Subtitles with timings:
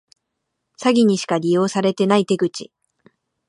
[0.81, 2.71] 詐欺にしか利用されてない手口